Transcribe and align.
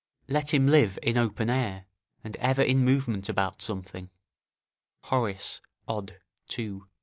["Let 0.27 0.51
him 0.51 0.65
live 0.65 0.97
in 1.03 1.15
open 1.15 1.47
air, 1.47 1.85
and 2.23 2.35
ever 2.37 2.63
in 2.63 2.83
movement 2.83 3.29
about 3.29 3.61
something." 3.61 4.09
Horace, 5.03 5.61
Od. 5.87 6.13
ii., 6.57 6.69
3, 6.79 6.79
5. 6.79 6.81